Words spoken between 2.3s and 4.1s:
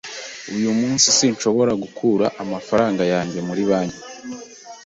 amafaranga yanjye muri banki.